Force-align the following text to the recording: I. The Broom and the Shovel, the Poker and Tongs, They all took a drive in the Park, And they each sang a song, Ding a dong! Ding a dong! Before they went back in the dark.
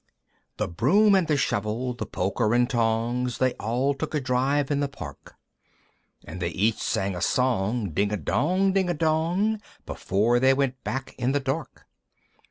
I. 0.01 0.33
The 0.57 0.67
Broom 0.67 1.13
and 1.13 1.27
the 1.27 1.37
Shovel, 1.37 1.93
the 1.93 2.07
Poker 2.07 2.55
and 2.55 2.67
Tongs, 2.67 3.37
They 3.37 3.53
all 3.59 3.93
took 3.93 4.15
a 4.15 4.19
drive 4.19 4.71
in 4.71 4.79
the 4.79 4.87
Park, 4.87 5.35
And 6.25 6.41
they 6.41 6.47
each 6.47 6.81
sang 6.81 7.15
a 7.15 7.21
song, 7.21 7.91
Ding 7.91 8.11
a 8.11 8.17
dong! 8.17 8.73
Ding 8.73 8.89
a 8.89 8.95
dong! 8.95 9.61
Before 9.85 10.39
they 10.39 10.55
went 10.55 10.83
back 10.83 11.13
in 11.19 11.33
the 11.33 11.39
dark. 11.39 11.85